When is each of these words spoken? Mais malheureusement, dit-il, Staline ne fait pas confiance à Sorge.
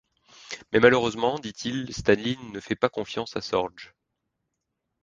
Mais 0.73 0.79
malheureusement, 0.79 1.37
dit-il, 1.37 1.93
Staline 1.93 2.53
ne 2.53 2.59
fait 2.59 2.73
pas 2.75 2.89
confiance 2.89 3.35
à 3.37 3.41
Sorge. 3.41 3.93